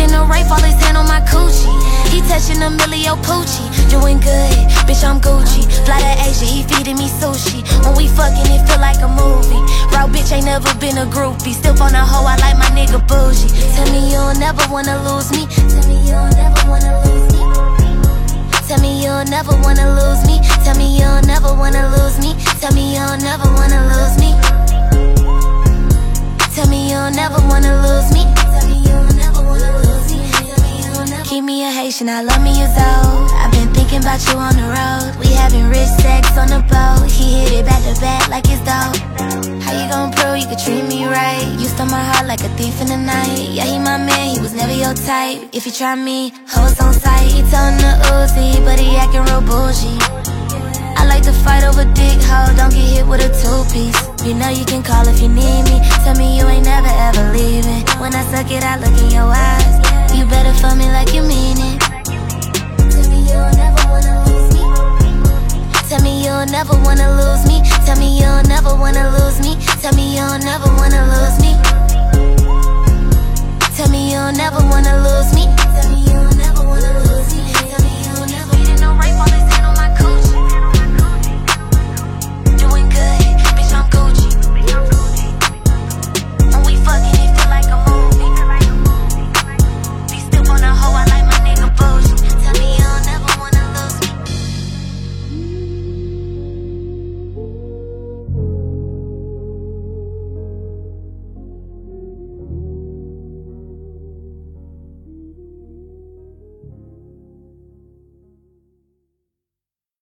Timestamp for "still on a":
11.52-12.04